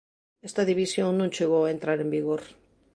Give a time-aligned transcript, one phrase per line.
[0.47, 2.41] Esta división non chegou a entrar en vigor.